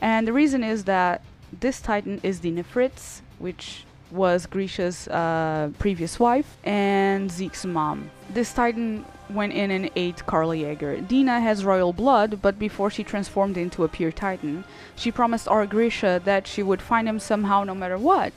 And 0.00 0.26
the 0.26 0.32
reason 0.32 0.64
is 0.64 0.84
that 0.84 1.22
this 1.60 1.80
Titan 1.80 2.20
is 2.22 2.40
Dina 2.40 2.64
Fritz, 2.64 3.22
which 3.38 3.84
was 4.12 4.46
Grisha's 4.46 5.08
uh, 5.08 5.70
previous 5.78 6.20
wife, 6.20 6.58
and 6.64 7.30
Zeke's 7.30 7.64
mom. 7.64 8.10
This 8.30 8.52
Titan 8.52 9.04
went 9.30 9.52
in 9.52 9.70
and 9.70 9.90
ate 9.96 10.24
Carla 10.26 10.56
Jaeger. 10.56 11.00
Dina 11.00 11.40
has 11.40 11.64
royal 11.64 11.92
blood, 11.92 12.40
but 12.42 12.58
before 12.58 12.90
she 12.90 13.02
transformed 13.02 13.56
into 13.56 13.84
a 13.84 13.88
pure 13.88 14.12
titan, 14.12 14.64
she 14.94 15.10
promised 15.10 15.48
our 15.48 15.66
Grisha 15.66 16.20
that 16.24 16.46
she 16.46 16.62
would 16.62 16.82
find 16.82 17.08
him 17.08 17.18
somehow 17.18 17.64
no 17.64 17.74
matter 17.74 17.98
what. 17.98 18.32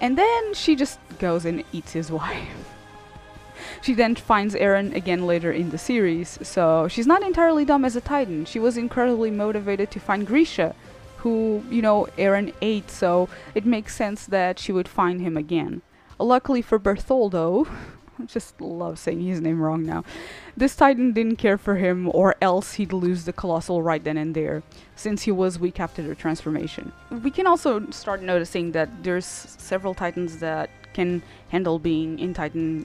And 0.00 0.16
then 0.16 0.54
she 0.54 0.76
just 0.76 0.98
goes 1.18 1.44
and 1.44 1.64
eats 1.72 1.92
his 1.92 2.10
wife. 2.20 2.48
she 3.82 3.94
then 3.94 4.14
finds 4.14 4.54
Eren 4.54 4.94
again 4.94 5.26
later 5.26 5.52
in 5.52 5.70
the 5.70 5.78
series, 5.78 6.38
so 6.42 6.88
she's 6.88 7.06
not 7.06 7.22
entirely 7.22 7.64
dumb 7.64 7.84
as 7.84 7.96
a 7.96 8.00
titan. 8.00 8.44
She 8.44 8.58
was 8.58 8.76
incredibly 8.76 9.30
motivated 9.30 9.90
to 9.92 10.00
find 10.00 10.26
Grisha, 10.26 10.74
who, 11.20 11.62
you 11.70 11.82
know, 11.82 12.06
Eren 12.16 12.52
ate, 12.62 12.90
so 12.90 13.28
it 13.54 13.66
makes 13.66 13.94
sense 13.94 14.26
that 14.26 14.58
she 14.58 14.72
would 14.72 14.88
find 14.88 15.20
him 15.20 15.36
again. 15.36 15.82
Luckily 16.18 16.62
for 16.62 16.78
Bertholdo, 16.78 17.68
I 18.18 18.24
just 18.24 18.60
love 18.60 18.98
saying 18.98 19.22
his 19.22 19.40
name 19.40 19.60
wrong 19.60 19.84
now. 19.84 20.04
This 20.56 20.76
titan 20.76 21.12
didn't 21.12 21.36
care 21.36 21.56
for 21.56 21.76
him, 21.76 22.10
or 22.12 22.36
else 22.40 22.74
he'd 22.74 22.92
lose 22.92 23.24
the 23.24 23.32
colossal 23.32 23.82
right 23.82 24.02
then 24.02 24.16
and 24.16 24.34
there, 24.34 24.62
since 24.96 25.22
he 25.22 25.30
was 25.30 25.58
weak 25.58 25.80
after 25.80 26.02
the 26.02 26.14
transformation. 26.14 26.92
We 27.22 27.30
can 27.30 27.46
also 27.46 27.88
start 27.90 28.22
noticing 28.22 28.72
that 28.72 29.02
there's 29.02 29.24
several 29.24 29.94
titans 29.94 30.38
that 30.38 30.70
can 30.92 31.22
handle 31.50 31.78
being 31.78 32.18
in 32.18 32.34
titan 32.34 32.84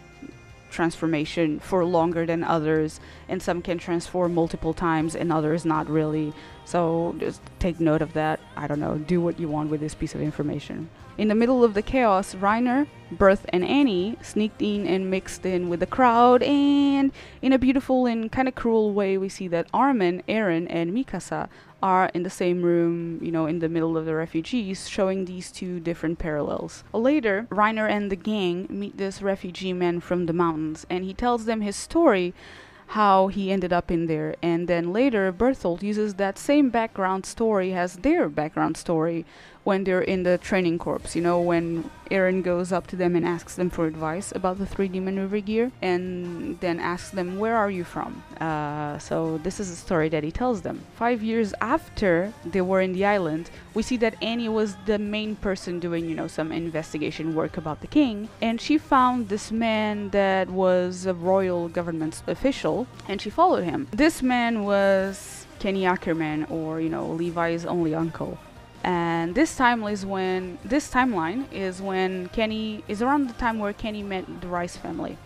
transformation 0.76 1.60
for 1.60 1.86
longer 1.86 2.26
than 2.26 2.44
others, 2.44 3.00
and 3.30 3.42
some 3.42 3.62
can 3.62 3.78
transform 3.78 4.36
multiple 4.36 4.74
times 4.74 5.16
and 5.16 5.32
others 5.32 5.66
not 5.66 5.90
really. 5.90 6.34
So 6.66 7.16
just 7.18 7.42
take 7.60 7.80
note 7.80 8.02
of 8.02 8.14
that. 8.14 8.40
I 8.58 8.68
don't 8.68 8.80
know, 8.80 8.98
do 8.98 9.22
what 9.22 9.40
you 9.40 9.48
want 9.48 9.70
with 9.70 9.80
this 9.80 9.96
piece 9.96 10.14
of 10.14 10.22
information. 10.22 10.90
In 11.18 11.30
the 11.30 11.36
middle 11.36 11.64
of 11.64 11.76
the 11.76 11.82
chaos, 11.82 12.36
Reiner, 12.36 12.88
Berth, 13.10 13.46
and 13.50 13.64
Annie 13.64 14.18
sneaked 14.22 14.62
in 14.62 14.86
and 14.86 15.10
mixed 15.10 15.46
in 15.46 15.70
with 15.70 15.80
the 15.80 15.86
crowd, 15.86 16.44
and 16.44 17.12
in 17.42 17.54
a 17.54 17.58
beautiful 17.58 18.06
and 18.06 18.30
kind 18.30 18.50
of 18.50 18.56
cruel 18.56 18.92
way, 18.92 19.18
we 19.18 19.30
see 19.30 19.48
that 19.48 19.68
Armin, 19.74 20.24
Eren, 20.28 20.68
and 20.70 20.94
Mikasa 20.94 21.48
are 21.86 22.10
in 22.16 22.24
the 22.24 22.32
same 22.32 22.64
room, 22.64 23.20
you 23.22 23.32
know, 23.32 23.46
in 23.46 23.60
the 23.60 23.70
middle 23.70 23.96
of 23.96 24.06
the 24.08 24.16
refugees, 24.16 24.90
showing 24.90 25.26
these 25.26 25.52
two 25.52 25.80
different 25.80 26.18
parallels. 26.18 26.84
Later, 26.92 27.46
Reiner 27.52 27.88
and 27.88 28.12
the 28.12 28.16
gang 28.16 28.66
meet 28.72 28.98
this 28.98 29.22
refugee 29.22 29.72
man 29.72 30.00
from 30.00 30.26
the 30.26 30.34
mountains, 30.34 30.88
and 30.90 31.04
he 31.04 31.14
tells 31.14 31.46
them 31.46 31.62
his 31.62 31.76
story 31.76 32.34
how 32.88 33.28
he 33.28 33.52
ended 33.52 33.72
up 33.72 33.92
in 33.92 34.08
there. 34.08 34.36
And 34.42 34.68
then 34.68 34.92
later, 34.92 35.32
Bertholdt 35.32 35.84
uses 35.84 36.16
that 36.16 36.40
same 36.40 36.72
background 36.72 37.24
story 37.28 37.72
as 37.74 37.98
their 37.98 38.30
background 38.30 38.78
story 38.78 39.24
when 39.66 39.84
they're 39.84 40.02
in 40.02 40.24
the 40.24 40.38
training 40.38 40.78
corps. 40.78 41.16
You 41.16 41.22
know, 41.22 41.42
when 41.42 41.90
Eren 42.12 42.44
goes 42.44 42.72
up 42.72 42.86
to 42.88 42.96
them 42.96 43.16
and 43.16 43.26
asks 43.26 43.56
them 43.56 43.70
for 43.70 43.88
advice 43.88 44.32
about 44.34 44.60
the 44.60 44.66
3D 44.66 45.02
maneuver 45.02 45.40
gear, 45.40 45.72
and 45.82 46.60
then 46.62 46.80
asks 46.80 47.10
them, 47.10 47.40
Where 47.40 47.58
are 47.58 47.72
you 47.72 47.84
from? 47.84 48.24
Uh, 48.40 49.00
so, 49.00 49.40
this 49.40 49.60
is 49.60 49.70
a 49.72 49.76
story 49.76 50.08
that 50.10 50.24
he 50.24 50.32
tells 50.32 50.62
them. 50.62 50.84
Five 50.96 51.24
years 51.24 51.54
after 51.60 52.32
they 52.46 52.62
were 52.62 52.80
in 52.80 52.94
the 52.94 53.06
island, 53.06 53.50
we 53.74 53.82
see 53.82 53.98
that 53.98 54.22
Annie 54.22 54.50
was 54.50 54.76
the 54.86 55.00
main 55.00 55.36
person 55.36 55.80
doing, 55.80 56.08
you 56.08 56.16
know, 56.16 56.28
some 56.28 56.52
investigation 56.52 57.34
work 57.34 57.58
about 57.58 57.82
the 57.82 57.88
king, 57.88 58.30
and 58.42 58.62
she 58.62 58.78
found 58.78 59.30
this 59.30 59.52
man 59.52 60.10
that 60.12 60.48
was 60.50 61.08
a 61.08 61.14
royal 61.14 61.70
government 61.70 62.22
official, 62.28 62.86
and 63.10 63.20
she 63.20 63.32
followed 63.32 63.64
him. 63.64 63.88
This 63.90 64.22
man 64.22 64.64
was 64.64 65.48
Kenny 65.58 65.88
Ackerman, 65.88 66.46
or, 66.52 66.80
you 66.80 66.90
know, 66.90 67.08
Levi's 67.08 67.66
only 67.66 67.96
uncle 67.96 68.38
and 68.86 69.34
this 69.34 69.56
time 69.56 69.82
is 69.84 70.06
when 70.06 70.60
this 70.64 70.92
timeline 70.92 71.52
is 71.52 71.82
when 71.82 72.28
Kenny 72.30 72.84
is 72.88 73.02
around 73.02 73.28
the 73.28 73.34
time 73.34 73.58
where 73.58 73.74
Kenny 73.74 74.04
met 74.04 74.42
the 74.42 74.48
Reiss 74.48 74.78
family, 74.78 75.18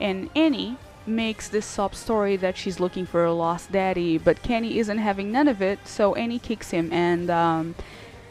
and 0.00 0.30
Annie 0.34 0.78
makes 1.06 1.46
this 1.48 1.66
sob 1.66 1.94
story 1.94 2.36
that 2.36 2.56
she's 2.56 2.80
looking 2.80 3.04
for 3.04 3.22
a 3.22 3.34
lost 3.34 3.70
daddy, 3.70 4.16
but 4.16 4.42
Kenny 4.42 4.78
isn't 4.78 4.96
having 4.96 5.30
none 5.30 5.48
of 5.48 5.60
it, 5.60 5.86
so 5.86 6.14
Annie 6.14 6.38
kicks 6.38 6.70
him, 6.70 6.90
and 6.94 7.28
um, 7.28 7.74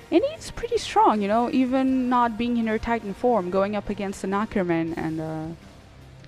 Annie's 0.10 0.50
pretty 0.50 0.80
strong, 0.80 1.22
you 1.22 1.27
know, 1.27 1.51
even 1.51 2.10
not 2.10 2.36
being 2.36 2.58
in 2.58 2.65
her 2.65 2.80
Titan 2.80 3.13
form, 3.13 3.51
going 3.51 3.75
up 3.75 3.89
against 3.92 4.24
an 4.24 4.34
Ackerman, 4.34 4.96
and 4.96 5.22
uh, 5.22 5.46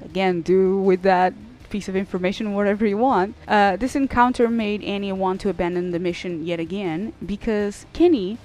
again, 0.04 0.44
do 0.44 0.78
with 0.78 1.02
that 1.02 1.34
piece 1.75 1.89
of 1.89 1.96
information 1.98 2.53
whatever 2.53 2.86
you 2.86 2.96
want. 2.96 3.36
Uh, 3.50 3.75
this 3.75 3.98
encounter 3.98 4.48
made 4.48 4.82
Annie 4.82 5.12
want 5.12 5.41
to 5.41 5.50
abandon 5.50 5.91
the 5.91 6.00
mission 6.00 6.46
yet 6.46 6.58
again 6.58 7.12
because 7.25 7.86
Kenny 7.91 8.38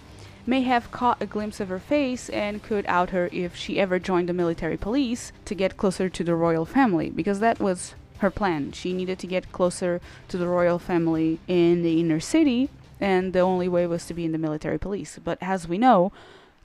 may 0.44 0.62
have 0.62 0.90
caught 0.90 1.22
a 1.22 1.26
glimpse 1.26 1.60
of 1.60 1.68
her 1.68 1.78
face 1.78 2.28
and 2.30 2.60
could 2.60 2.84
out 2.88 3.10
her 3.10 3.28
if 3.30 3.54
she 3.54 3.78
ever 3.78 4.00
joined 4.00 4.28
the 4.28 4.32
military 4.32 4.76
police 4.76 5.30
to 5.44 5.54
get 5.54 5.76
closer 5.76 6.08
to 6.08 6.24
the 6.24 6.34
royal 6.34 6.64
family 6.64 7.08
because 7.08 7.38
that 7.38 7.60
was 7.60 7.94
her 8.18 8.32
plan. 8.32 8.72
She 8.72 8.92
needed 8.92 9.20
to 9.20 9.28
get 9.28 9.52
closer 9.52 10.00
to 10.26 10.36
the 10.36 10.48
royal 10.48 10.80
family 10.80 11.38
in 11.46 11.84
the 11.84 12.00
inner 12.00 12.18
city 12.18 12.68
and 13.00 13.32
the 13.32 13.38
only 13.52 13.68
way 13.68 13.86
was 13.86 14.06
to 14.06 14.14
be 14.14 14.24
in 14.24 14.32
the 14.32 14.38
military 14.38 14.76
police. 14.76 15.20
But 15.22 15.38
as 15.40 15.68
we 15.68 15.78
know, 15.78 16.10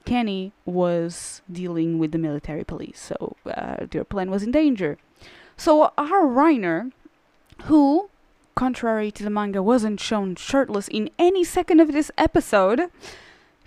Kenny 0.04 0.52
was 0.64 1.42
dealing 1.50 2.00
with 2.00 2.10
the 2.10 2.18
military 2.18 2.64
police, 2.64 2.98
so 3.00 3.36
uh, 3.46 3.86
their 3.88 4.02
plan 4.02 4.32
was 4.32 4.42
in 4.42 4.50
danger. 4.50 4.98
So 5.56 5.92
our 5.96 6.22
Reiner, 6.22 6.92
who, 7.64 8.10
contrary 8.54 9.10
to 9.12 9.24
the 9.24 9.30
manga, 9.30 9.62
wasn't 9.62 10.00
shown 10.00 10.36
shirtless 10.36 10.88
in 10.88 11.10
any 11.18 11.44
second 11.44 11.80
of 11.80 11.92
this 11.92 12.10
episode, 12.18 12.90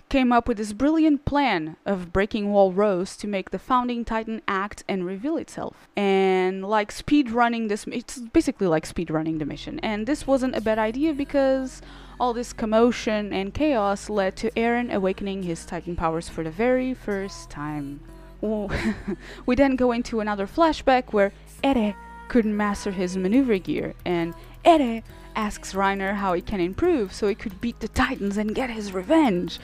came 0.08 0.32
up 0.32 0.48
with 0.48 0.56
this 0.56 0.72
brilliant 0.72 1.24
plan 1.24 1.76
of 1.86 2.12
breaking 2.12 2.52
Wall 2.52 2.72
Rose 2.72 3.16
to 3.16 3.26
make 3.26 3.50
the 3.50 3.58
founding 3.58 4.04
Titan 4.04 4.42
act 4.46 4.82
and 4.88 5.06
reveal 5.06 5.36
itself. 5.36 5.88
And 5.96 6.64
like 6.64 6.92
speed 6.92 7.30
running 7.30 7.68
this, 7.68 7.86
it's 7.86 8.18
basically 8.18 8.66
like 8.66 8.86
speed 8.86 9.10
running 9.10 9.38
the 9.38 9.46
mission. 9.46 9.78
And 9.80 10.06
this 10.06 10.26
wasn't 10.26 10.56
a 10.56 10.60
bad 10.60 10.78
idea 10.78 11.14
because 11.14 11.80
all 12.18 12.34
this 12.34 12.52
commotion 12.52 13.32
and 13.32 13.54
chaos 13.54 14.10
led 14.10 14.36
to 14.36 14.50
Eren 14.50 14.92
awakening 14.92 15.44
his 15.44 15.64
Titan 15.64 15.96
powers 15.96 16.28
for 16.28 16.44
the 16.44 16.50
very 16.50 16.92
first 16.92 17.48
time. 17.48 18.00
we 19.46 19.54
then 19.54 19.76
go 19.76 19.92
into 19.92 20.20
another 20.20 20.46
flashback 20.46 21.12
where 21.12 21.32
Eren 21.62 21.94
couldn't 22.28 22.56
master 22.56 22.90
his 22.90 23.16
maneuver 23.16 23.58
gear, 23.58 23.94
and 24.04 24.34
Eren 24.64 25.02
asks 25.36 25.72
Reiner 25.72 26.14
how 26.14 26.32
he 26.32 26.42
can 26.42 26.60
improve 26.60 27.12
so 27.12 27.28
he 27.28 27.34
could 27.34 27.60
beat 27.60 27.80
the 27.80 27.88
Titans 27.88 28.36
and 28.36 28.54
get 28.54 28.70
his 28.70 28.92
revenge. 28.92 29.58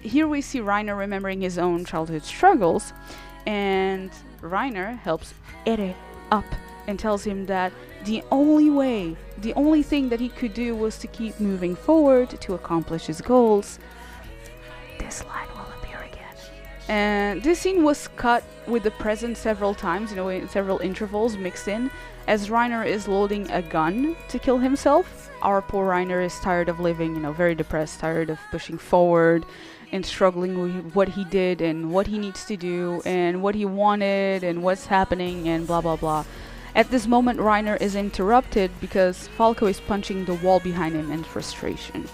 Here 0.00 0.28
we 0.28 0.40
see 0.40 0.60
Reiner 0.60 0.96
remembering 0.96 1.40
his 1.40 1.58
own 1.58 1.84
childhood 1.84 2.24
struggles, 2.24 2.92
and 3.46 4.10
Reiner 4.40 4.98
helps 4.98 5.34
Eren 5.66 5.94
up 6.30 6.44
and 6.86 6.98
tells 6.98 7.24
him 7.24 7.46
that 7.46 7.72
the 8.04 8.22
only 8.30 8.70
way, 8.70 9.16
the 9.38 9.54
only 9.54 9.82
thing 9.82 10.08
that 10.08 10.20
he 10.20 10.28
could 10.28 10.54
do 10.54 10.74
was 10.74 10.98
to 10.98 11.06
keep 11.06 11.38
moving 11.40 11.74
forward 11.76 12.30
to 12.40 12.54
accomplish 12.54 13.06
his 13.06 13.20
goals. 13.20 13.78
This 14.98 15.24
line 15.26 15.48
and 16.88 17.42
this 17.42 17.60
scene 17.60 17.84
was 17.84 18.08
cut 18.16 18.42
with 18.66 18.82
the 18.82 18.90
present 18.90 19.36
several 19.36 19.74
times, 19.74 20.10
you 20.10 20.16
know, 20.16 20.28
in 20.28 20.48
several 20.48 20.78
intervals 20.78 21.36
mixed 21.36 21.68
in, 21.68 21.90
as 22.26 22.48
Reiner 22.48 22.86
is 22.86 23.06
loading 23.06 23.50
a 23.50 23.60
gun 23.60 24.16
to 24.28 24.38
kill 24.38 24.58
himself. 24.58 25.30
Our 25.42 25.60
poor 25.60 25.88
Reiner 25.88 26.24
is 26.24 26.38
tired 26.40 26.68
of 26.68 26.80
living, 26.80 27.14
you 27.14 27.20
know, 27.20 27.32
very 27.32 27.54
depressed, 27.54 28.00
tired 28.00 28.30
of 28.30 28.38
pushing 28.50 28.78
forward 28.78 29.44
and 29.92 30.04
struggling 30.04 30.60
with 30.60 30.94
what 30.94 31.08
he 31.08 31.24
did 31.24 31.60
and 31.60 31.90
what 31.90 32.06
he 32.06 32.18
needs 32.18 32.44
to 32.46 32.56
do 32.56 33.02
and 33.04 33.42
what 33.42 33.54
he 33.54 33.64
wanted 33.64 34.42
and 34.42 34.62
what's 34.62 34.86
happening 34.86 35.48
and 35.48 35.66
blah 35.66 35.80
blah 35.80 35.96
blah. 35.96 36.24
At 36.74 36.90
this 36.90 37.06
moment, 37.06 37.40
Reiner 37.40 37.80
is 37.80 37.96
interrupted 37.96 38.70
because 38.80 39.28
Falco 39.28 39.66
is 39.66 39.80
punching 39.80 40.24
the 40.24 40.34
wall 40.34 40.60
behind 40.60 40.94
him 40.94 41.10
in 41.10 41.24
frustration 41.24 42.08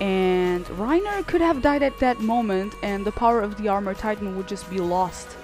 and 0.00 0.64
Reiner 0.66 1.26
could 1.26 1.40
have 1.40 1.62
died 1.62 1.82
at 1.82 1.98
that 1.98 2.20
moment 2.20 2.74
and 2.82 3.04
the 3.04 3.12
power 3.12 3.40
of 3.40 3.60
the 3.60 3.68
armor 3.68 3.94
titan 3.94 4.36
would 4.36 4.48
just 4.48 4.68
be 4.70 4.78
lost 4.78 5.36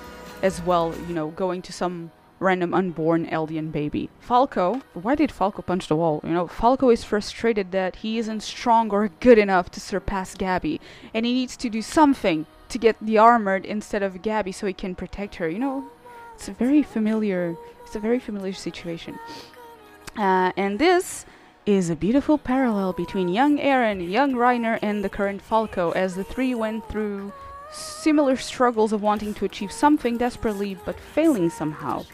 as 0.43 0.63
well, 0.63 0.95
you 1.09 1.15
know, 1.15 1.29
going 1.31 1.63
to 1.63 1.73
some 1.73 2.11
random 2.39 2.75
unborn 2.75 3.27
Eldian 3.27 3.73
baby. 3.73 4.11
Falco, 4.21 4.83
why 4.93 5.15
did 5.15 5.33
Falco 5.33 5.63
punch 5.63 5.89
the 5.89 5.97
wall? 5.97 6.21
You 6.23 6.31
know, 6.31 6.47
Falco 6.47 6.91
is 6.91 7.03
frustrated 7.03 7.73
that 7.73 7.97
he 7.97 8.19
isn't 8.19 8.43
strong 8.43 8.91
or 8.91 9.09
good 9.21 9.39
enough 9.39 9.71
to 9.73 9.81
surpass 9.81 10.35
Gabi 10.37 10.79
and 11.15 11.25
he 11.25 11.33
needs 11.33 11.57
to 11.57 11.71
do 11.71 11.81
something 11.81 12.47
to 12.69 12.79
get 12.79 12.97
the 13.01 13.19
armored 13.19 13.65
instead 13.65 14.03
of 14.03 14.23
Gabi 14.23 14.55
so 14.55 14.67
he 14.67 14.73
can 14.73 14.95
protect 14.95 15.37
her. 15.37 15.49
You 15.49 15.59
know, 15.59 15.91
it's 16.35 16.49
a 16.49 16.53
very 16.53 16.83
familiar, 16.83 17.57
it's 17.85 17.97
a 17.97 18.01
very 18.01 18.19
familiar 18.19 18.53
situation. 18.53 19.19
Uh, 20.17 20.53
and 20.57 20.79
this 20.79 21.27
is 21.67 21.89
a 21.89 21.97
beautiful 21.97 22.37
parallel 22.37 22.93
between 22.93 23.29
young 23.29 23.59
Eren, 23.59 24.11
young 24.11 24.33
Reiner, 24.33 24.79
and 24.83 25.03
the 25.03 25.09
current 25.09 25.41
Falco 25.41 25.93
as 25.93 26.15
the 26.15 26.25
three 26.25 26.55
went 26.55 26.87
through 26.89 27.33
similar 27.73 28.37
struggles 28.37 28.93
of 28.93 29.01
wanting 29.01 29.33
to 29.35 29.47
achieve 29.47 29.73
something 29.73 30.19
desperately 30.19 30.77
but 30.85 31.01
failing 31.01 31.49
somehow. 31.49 32.05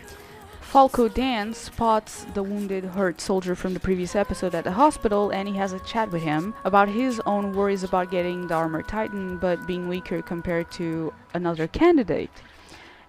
Falco 0.61 1.09
Dan 1.09 1.53
spots 1.53 2.25
the 2.33 2.45
wounded, 2.45 2.85
hurt 2.85 3.21
soldier 3.21 3.57
from 3.57 3.75
the 3.75 3.81
previous 3.81 4.15
episode 4.15 4.55
at 4.55 4.63
the 4.63 4.71
hospital 4.71 5.31
and 5.31 5.49
he 5.49 5.57
has 5.57 5.73
a 5.73 5.81
chat 5.81 6.13
with 6.13 6.23
him 6.23 6.55
about 6.65 6.89
his 6.89 7.21
own 7.27 7.53
worries 7.53 7.83
about 7.83 8.13
getting 8.13 8.47
the 8.47 8.55
Armor 8.55 8.83
titan 8.83 9.37
but 9.37 9.67
being 9.67 9.89
weaker 9.89 10.23
compared 10.23 10.71
to 10.71 11.13
another 11.35 11.67
candidate 11.67 12.31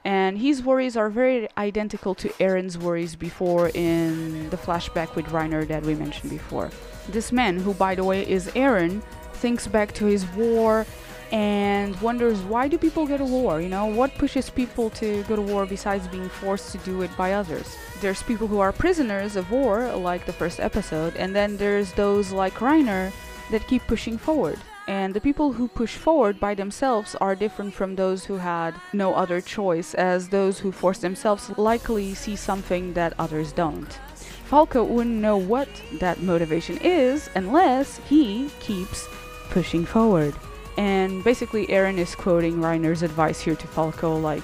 and 0.03 0.37
his 0.37 0.63
worries 0.63 0.97
are 0.97 1.09
very 1.09 1.47
identical 1.57 2.15
to 2.15 2.29
Eren's 2.39 2.77
worries 2.77 3.15
before 3.15 3.69
in 3.73 4.49
the 4.49 4.57
flashback 4.57 5.15
with 5.15 5.25
Reiner 5.27 5.67
that 5.67 5.83
we 5.83 5.95
mentioned 5.95 6.31
before. 6.31 6.71
This 7.09 7.31
man, 7.31 7.57
who 7.57 7.73
by 7.73 7.95
the 7.95 8.03
way 8.03 8.27
is 8.27 8.47
Eren, 8.47 9.01
thinks 9.33 9.67
back 9.67 9.93
to 9.93 10.05
his 10.05 10.25
war 10.27 10.85
and 11.31 11.99
wonders 12.01 12.39
why 12.41 12.67
do 12.67 12.77
people 12.77 13.07
go 13.07 13.17
to 13.17 13.23
war? 13.23 13.61
You 13.61 13.69
know, 13.69 13.85
what 13.85 14.13
pushes 14.15 14.49
people 14.49 14.89
to 14.91 15.23
go 15.23 15.35
to 15.35 15.41
war 15.41 15.65
besides 15.65 16.07
being 16.07 16.29
forced 16.29 16.71
to 16.73 16.77
do 16.79 17.01
it 17.01 17.15
by 17.15 17.33
others? 17.33 17.75
There's 18.01 18.21
people 18.23 18.47
who 18.47 18.59
are 18.59 18.71
prisoners 18.71 19.35
of 19.35 19.49
war, 19.49 19.91
like 19.95 20.25
the 20.25 20.33
first 20.33 20.59
episode, 20.59 21.15
and 21.15 21.35
then 21.35 21.57
there's 21.57 21.93
those 21.93 22.31
like 22.31 22.55
Reiner 22.55 23.11
that 23.51 23.67
keep 23.67 23.85
pushing 23.87 24.17
forward. 24.17 24.59
And 24.87 25.13
the 25.13 25.21
people 25.21 25.53
who 25.53 25.67
push 25.67 25.95
forward 25.95 26.39
by 26.39 26.55
themselves 26.55 27.15
are 27.21 27.35
different 27.35 27.73
from 27.73 27.95
those 27.95 28.25
who 28.25 28.37
had 28.37 28.73
no 28.93 29.13
other 29.13 29.39
choice, 29.39 29.93
as 29.93 30.29
those 30.29 30.59
who 30.59 30.71
force 30.71 30.97
themselves 30.99 31.49
likely 31.57 32.13
see 32.13 32.35
something 32.35 32.93
that 32.93 33.13
others 33.17 33.51
don't. 33.51 33.99
Falco 34.45 34.83
wouldn't 34.83 35.21
know 35.21 35.37
what 35.37 35.69
that 35.99 36.21
motivation 36.21 36.77
is 36.79 37.29
unless 37.35 37.99
he 38.09 38.49
keeps 38.59 39.07
pushing 39.49 39.85
forward. 39.85 40.35
And 40.77 41.23
basically, 41.23 41.67
Eren 41.67 41.97
is 41.97 42.15
quoting 42.15 42.57
Reiner's 42.57 43.03
advice 43.03 43.39
here 43.39 43.55
to 43.55 43.67
Falco, 43.67 44.17
like, 44.17 44.43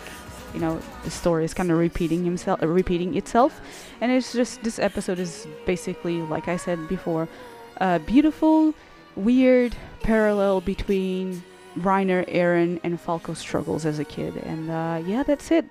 you 0.54 0.60
know, 0.60 0.80
the 1.04 1.12
story 1.12 1.46
is 1.46 1.54
kind 1.54 1.72
of 1.72 1.78
repeating 1.78 2.24
himself, 2.24 2.62
uh, 2.64 2.68
repeating 2.68 3.16
itself, 3.16 3.60
and 4.02 4.12
it's 4.12 4.34
just 4.34 4.64
this 4.64 4.80
episode 4.80 5.20
is 5.20 5.48
basically, 5.66 6.22
like 6.22 6.48
I 6.48 6.58
said 6.58 6.88
before, 6.88 7.28
a 7.78 8.00
beautiful, 8.00 8.74
weird 9.18 9.76
parallel 10.02 10.62
between 10.62 11.44
Reiner, 11.78 12.28
Eren, 12.34 12.80
and 12.84 13.00
Falco's 13.00 13.40
struggles 13.40 13.86
as 13.86 14.00
a 14.00 14.06
kid, 14.06 14.38
and 14.38 14.70
uh, 14.70 15.02
yeah, 15.06 15.24
that's 15.24 15.52
it. 15.52 15.66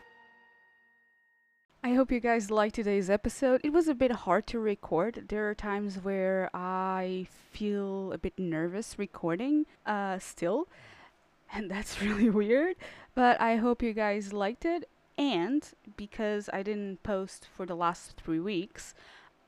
I 1.83 1.95
hope 1.95 2.11
you 2.11 2.21
guys 2.21 2.51
liked 2.51 2.75
today's 2.75 3.09
episode. 3.09 3.61
It 3.63 3.73
was 3.73 3.87
a 3.87 3.95
bit 3.95 4.11
hard 4.11 4.47
to 4.49 4.59
record. 4.59 5.27
There 5.29 5.49
are 5.49 5.55
times 5.55 5.97
where 5.97 6.51
I 6.53 7.29
feel 7.53 8.13
a 8.13 8.19
bit 8.19 8.39
nervous 8.39 8.99
recording 8.99 9.67
uh, 9.87 10.19
still, 10.19 10.69
and 11.53 11.71
that's 11.71 12.03
really 12.03 12.29
weird. 12.29 12.77
But 13.15 13.41
I 13.41 13.57
hope 13.57 13.83
you 13.83 13.93
guys 13.93 14.33
liked 14.33 14.65
it. 14.65 14.89
And 15.17 15.67
because 15.97 16.51
I 16.53 16.63
didn't 16.63 17.03
post 17.03 17.47
for 17.55 17.65
the 17.65 17.75
last 17.75 18.21
three 18.23 18.41
weeks, 18.41 18.93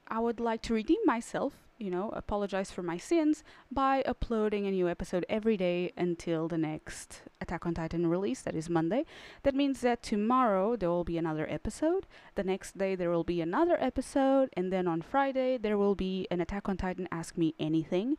I 0.06 0.18
would 0.18 0.40
like 0.40 0.62
to 0.62 0.74
redeem 0.74 1.00
myself 1.04 1.67
you 1.78 1.90
know, 1.90 2.10
apologize 2.10 2.70
for 2.70 2.82
my 2.82 2.96
sins 2.96 3.44
by 3.70 4.02
uploading 4.02 4.66
a 4.66 4.70
new 4.70 4.88
episode 4.88 5.24
every 5.28 5.56
day 5.56 5.92
until 5.96 6.48
the 6.48 6.58
next 6.58 7.22
Attack 7.40 7.66
on 7.66 7.74
Titan 7.74 8.06
release, 8.08 8.42
that 8.42 8.56
is 8.56 8.68
Monday. 8.68 9.04
That 9.44 9.54
means 9.54 9.80
that 9.82 10.02
tomorrow 10.02 10.76
there 10.76 10.90
will 10.90 11.04
be 11.04 11.18
another 11.18 11.48
episode, 11.48 12.06
the 12.34 12.42
next 12.42 12.76
day 12.76 12.94
there 12.96 13.10
will 13.10 13.24
be 13.24 13.40
another 13.40 13.76
episode, 13.80 14.50
and 14.54 14.72
then 14.72 14.88
on 14.88 15.02
Friday 15.02 15.56
there 15.56 15.78
will 15.78 15.94
be 15.94 16.26
an 16.30 16.40
Attack 16.40 16.68
on 16.68 16.76
Titan 16.76 17.08
Ask 17.12 17.38
Me 17.38 17.54
Anything, 17.60 18.16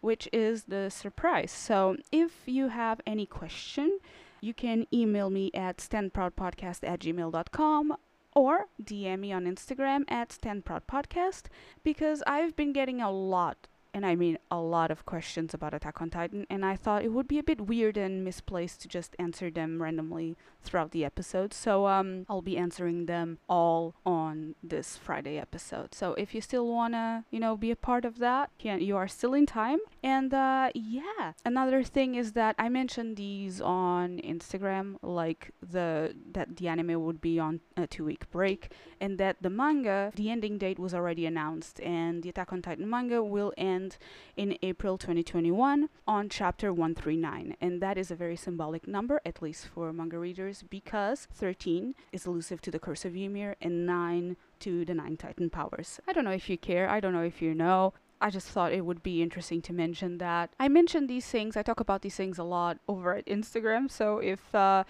which 0.00 0.28
is 0.32 0.64
the 0.64 0.88
surprise. 0.88 1.50
So 1.50 1.96
if 2.10 2.32
you 2.46 2.68
have 2.68 3.00
any 3.06 3.26
question, 3.26 3.98
you 4.40 4.54
can 4.54 4.86
email 4.92 5.30
me 5.30 5.50
at 5.54 5.76
standproudpodcast 5.76 6.80
at 6.82 7.00
gmail.com 7.00 7.96
or 8.34 8.66
DM 8.82 9.20
me 9.20 9.32
on 9.32 9.44
Instagram 9.44 10.04
at 10.08 10.30
standproudpodcast 10.30 11.44
because 11.82 12.22
I've 12.26 12.56
been 12.56 12.72
getting 12.72 13.00
a 13.00 13.10
lot 13.10 13.68
and 13.94 14.06
I 14.06 14.14
mean 14.14 14.38
a 14.50 14.58
lot 14.58 14.90
of 14.90 15.04
questions 15.06 15.54
about 15.54 15.74
Attack 15.74 16.00
on 16.00 16.10
Titan, 16.10 16.46
and 16.48 16.64
I 16.64 16.76
thought 16.76 17.04
it 17.04 17.12
would 17.12 17.28
be 17.28 17.38
a 17.38 17.42
bit 17.42 17.62
weird 17.62 17.96
and 17.96 18.24
misplaced 18.24 18.82
to 18.82 18.88
just 18.88 19.16
answer 19.18 19.50
them 19.50 19.82
randomly 19.82 20.36
throughout 20.62 20.92
the 20.92 21.04
episode. 21.04 21.52
So 21.52 21.86
um, 21.86 22.24
I'll 22.28 22.42
be 22.42 22.56
answering 22.56 23.06
them 23.06 23.38
all 23.48 23.94
on 24.06 24.54
this 24.62 24.96
Friday 24.96 25.36
episode. 25.38 25.94
So 25.94 26.14
if 26.14 26.34
you 26.34 26.40
still 26.40 26.68
wanna, 26.68 27.24
you 27.30 27.40
know, 27.40 27.56
be 27.56 27.70
a 27.70 27.76
part 27.76 28.04
of 28.04 28.18
that, 28.18 28.50
yeah, 28.60 28.76
you 28.76 28.96
are 28.96 29.08
still 29.08 29.34
in 29.34 29.46
time. 29.46 29.78
And 30.02 30.32
uh, 30.32 30.70
yeah, 30.74 31.32
another 31.44 31.82
thing 31.82 32.14
is 32.14 32.32
that 32.32 32.54
I 32.58 32.68
mentioned 32.68 33.16
these 33.16 33.60
on 33.60 34.18
Instagram, 34.18 34.96
like 35.02 35.50
the 35.60 36.14
that 36.32 36.56
the 36.56 36.68
anime 36.68 37.02
would 37.02 37.20
be 37.20 37.38
on 37.38 37.60
a 37.76 37.86
two-week 37.86 38.30
break, 38.30 38.72
and 39.00 39.18
that 39.18 39.36
the 39.40 39.50
manga, 39.50 40.12
the 40.14 40.30
ending 40.30 40.58
date 40.58 40.78
was 40.78 40.94
already 40.94 41.26
announced, 41.26 41.80
and 41.80 42.22
the 42.22 42.28
Attack 42.28 42.52
on 42.52 42.62
Titan 42.62 42.88
manga 42.88 43.22
will 43.22 43.52
end 43.56 43.81
end 43.82 43.96
in 44.36 44.56
April 44.62 44.98
2021 44.98 45.88
on 46.06 46.28
chapter 46.28 46.72
139. 46.72 47.56
And 47.60 47.82
that 47.82 47.98
is 47.98 48.10
a 48.10 48.14
very 48.16 48.36
symbolic 48.36 48.86
number, 48.86 49.20
at 49.24 49.42
least 49.42 49.66
for 49.66 49.92
manga 49.92 50.18
readers, 50.18 50.64
because 50.68 51.26
13 51.34 51.94
is 52.12 52.26
elusive 52.26 52.60
to 52.62 52.70
the 52.70 52.78
Curse 52.78 53.04
of 53.04 53.16
Ymir 53.16 53.56
and 53.60 53.86
9 53.86 54.36
to 54.60 54.84
the 54.84 54.94
Nine 54.94 55.16
Titan 55.16 55.50
powers. 55.50 56.00
I 56.08 56.12
don't 56.12 56.24
know 56.24 56.30
if 56.30 56.48
you 56.48 56.58
care, 56.58 56.88
I 56.88 57.00
don't 57.00 57.12
know 57.12 57.22
if 57.22 57.42
you 57.42 57.54
know. 57.54 57.92
I 58.20 58.30
just 58.30 58.46
thought 58.46 58.72
it 58.72 58.86
would 58.86 59.02
be 59.02 59.20
interesting 59.20 59.60
to 59.62 59.72
mention 59.72 60.18
that. 60.18 60.54
I 60.60 60.68
mention 60.68 61.08
these 61.08 61.26
things, 61.26 61.56
I 61.56 61.62
talk 61.62 61.80
about 61.80 62.02
these 62.02 62.14
things 62.14 62.38
a 62.38 62.44
lot 62.44 62.78
over 62.86 63.16
at 63.16 63.26
Instagram, 63.26 63.90
so 63.90 64.18
if 64.18 64.54
uh, 64.54 64.84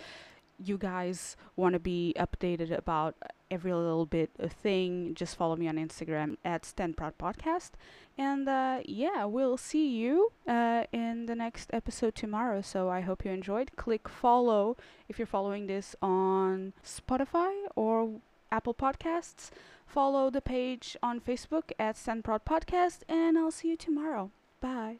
you 0.58 0.76
guys 0.76 1.36
want 1.56 1.72
to 1.72 1.78
be 1.78 2.14
updated 2.18 2.76
about 2.76 3.16
every 3.50 3.72
little 3.72 4.06
bit 4.06 4.30
of 4.38 4.52
thing, 4.52 5.14
just 5.14 5.36
follow 5.36 5.56
me 5.56 5.68
on 5.68 5.76
Instagram 5.76 6.36
at 6.44 6.64
Stand 6.64 6.96
Proud 6.96 7.18
Podcast. 7.18 7.72
And 8.18 8.48
uh, 8.48 8.80
yeah, 8.84 9.24
we'll 9.24 9.56
see 9.56 9.88
you 9.88 10.32
uh, 10.46 10.84
in 10.92 11.26
the 11.26 11.34
next 11.34 11.70
episode 11.72 12.14
tomorrow. 12.14 12.60
So 12.60 12.88
I 12.88 13.00
hope 13.00 13.24
you 13.24 13.30
enjoyed. 13.30 13.74
Click 13.76 14.08
follow 14.08 14.76
if 15.08 15.18
you're 15.18 15.26
following 15.26 15.66
this 15.66 15.96
on 16.02 16.72
Spotify 16.84 17.52
or 17.74 18.20
Apple 18.50 18.74
Podcasts. 18.74 19.50
Follow 19.86 20.30
the 20.30 20.40
page 20.40 20.96
on 21.02 21.20
Facebook 21.20 21.72
at 21.78 21.96
Stand 21.96 22.24
Proud 22.24 22.44
Podcast, 22.44 23.00
and 23.08 23.36
I'll 23.36 23.50
see 23.50 23.68
you 23.68 23.76
tomorrow. 23.76 24.30
Bye. 24.60 24.98